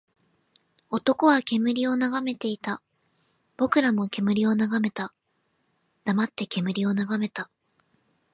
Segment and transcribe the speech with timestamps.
[0.89, 2.81] 男は煙を眺めていた。
[3.55, 5.13] 僕らも煙を眺めた。
[6.05, 7.51] 黙って煙を眺めた。